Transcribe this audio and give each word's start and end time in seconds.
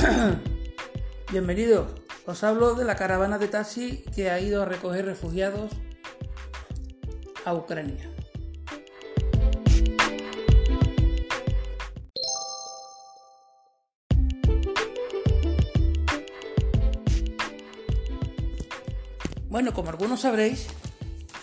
Bienvenidos. 1.32 1.92
Os 2.26 2.44
hablo 2.44 2.74
de 2.74 2.84
la 2.84 2.96
caravana 2.96 3.38
de 3.38 3.48
taxi 3.48 4.04
que 4.14 4.30
ha 4.30 4.40
ido 4.40 4.62
a 4.62 4.64
recoger 4.64 5.04
refugiados 5.04 5.72
a 7.44 7.54
Ucrania. 7.54 8.10
Bueno, 19.48 19.74
como 19.74 19.90
algunos 19.90 20.20
sabréis, 20.20 20.68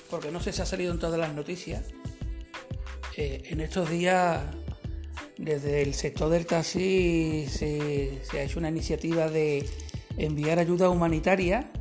porque 0.10 0.32
no 0.32 0.40
sé 0.40 0.54
si 0.54 0.62
ha 0.62 0.66
salido 0.66 0.94
en 0.94 1.00
todas 1.00 1.20
las 1.20 1.34
noticias, 1.34 1.84
eh, 3.18 3.44
en 3.46 3.62
estos 3.62 3.90
días 3.90 4.42
desde 5.38 5.82
el 5.82 5.94
sector 5.94 6.30
del 6.30 6.46
taxi 6.46 7.46
se, 7.48 8.22
ha 8.34 8.42
hecho 8.42 8.60
una 8.60 8.70
iniciativa 8.70 9.30
de 9.30 9.66
enviar 10.18 10.60
ayuda 10.60 10.90
humanitaria 10.90 11.72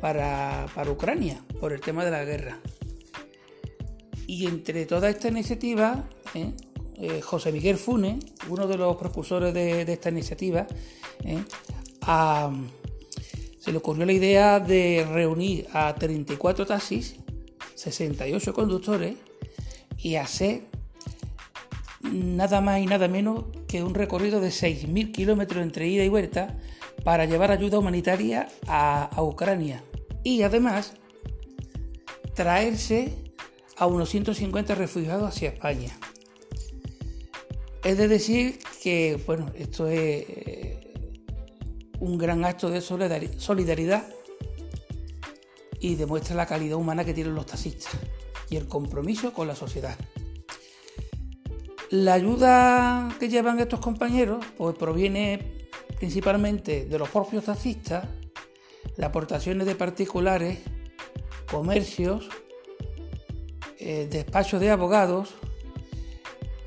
para, 0.00 0.66
Ucrania 0.90 1.44
por 1.60 1.72
el 1.72 1.80
tema 1.80 2.04
de 2.04 2.10
la 2.10 2.24
guerra. 2.24 2.58
Y 4.26 4.46
entre 4.46 4.86
toda 4.86 5.08
esta 5.10 5.28
iniciativa, 5.28 6.08
¿eh? 6.34 6.52
Eh, 6.96 7.20
José 7.20 7.50
Miguel 7.52 7.78
Fune, 7.78 8.18
uno 8.48 8.66
de 8.66 8.76
los 8.76 8.96
propulsores 8.96 9.52
de, 9.52 9.82
esta 9.82 10.10
iniciativa, 10.10 10.66
¿eh? 11.24 11.42
se 13.58 13.72
le 13.72 13.78
ocurrió 13.78 14.06
la 14.06 14.12
idea 14.12 14.60
de 14.60 15.06
reunir 15.10 15.66
a 15.72 15.94
34 15.94 16.66
taxis, 16.66 17.16
68 17.74 18.52
conductores 18.52 19.16
y 19.98 20.16
hacer 20.16 20.71
nada 22.12 22.60
más 22.60 22.80
y 22.80 22.86
nada 22.86 23.08
menos 23.08 23.44
que 23.66 23.82
un 23.82 23.94
recorrido 23.94 24.40
de 24.40 24.48
6.000 24.48 25.12
kilómetros 25.12 25.62
entre 25.62 25.88
ida 25.88 26.04
y 26.04 26.08
vuelta 26.08 26.58
para 27.04 27.24
llevar 27.24 27.50
ayuda 27.50 27.78
humanitaria 27.78 28.48
a, 28.66 29.10
Ucrania 29.22 29.82
y 30.22 30.42
además 30.42 30.94
traerse 32.34 33.14
a 33.76 33.86
unos 33.86 34.10
150 34.10 34.74
refugiados 34.74 35.28
hacia 35.28 35.50
España. 35.50 35.98
Es 37.82 37.98
de 37.98 38.06
decir 38.06 38.58
que, 38.82 39.20
bueno, 39.26 39.50
esto 39.56 39.88
es 39.88 39.98
eh, 40.28 40.94
un 41.98 42.18
gran 42.18 42.44
acto 42.44 42.70
de 42.70 42.80
solidaridad 42.80 44.04
y 45.80 45.96
demuestra 45.96 46.36
la 46.36 46.46
calidad 46.46 46.76
humana 46.76 47.04
que 47.04 47.14
tienen 47.14 47.34
los 47.34 47.46
taxistas 47.46 47.92
y 48.48 48.56
el 48.56 48.68
compromiso 48.68 49.32
con 49.32 49.48
la 49.48 49.56
sociedad. 49.56 49.96
La 51.92 52.14
ayuda 52.14 53.14
que 53.20 53.28
llevan 53.28 53.60
estos 53.60 53.78
compañeros 53.80 54.42
pues 54.56 54.74
proviene 54.78 55.66
principalmente 55.98 56.86
de 56.86 56.98
los 56.98 57.10
propios 57.10 57.44
taxistas, 57.44 58.06
de 58.96 59.04
aportaciones 59.04 59.66
de 59.66 59.74
particulares, 59.74 60.60
comercios, 61.50 62.30
eh, 63.78 64.08
despachos 64.10 64.58
de 64.58 64.70
abogados, 64.70 65.34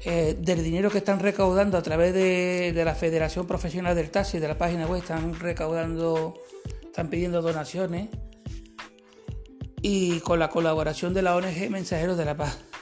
eh, 0.03 0.38
del 0.40 0.64
dinero 0.64 0.92
que 0.92 1.00
están 1.00 1.20
recaudando 1.20 1.80
a 1.80 1.81
través 1.81 2.14
de, 2.14 2.72
de, 2.72 2.86
la 2.86 2.94
Federación 2.94 3.48
Profesional 3.48 3.96
del 3.96 4.12
Taxi, 4.12 4.38
de 4.38 4.48
la 4.48 4.59
página 4.59 4.86
web, 4.86 5.02
están 5.02 5.34
recaudando, 5.40 6.36
están 6.84 7.09
pidiendo 7.09 7.42
donaciones 7.42 8.09
y 9.81 10.20
con 10.20 10.38
la 10.38 10.50
colaboración 10.50 11.16
de 11.16 11.23
la 11.23 11.36
ONG 11.36 11.72
Mensajeros 11.72 12.16
de 12.16 12.26
la 12.26 12.38
Paz. 12.38 12.75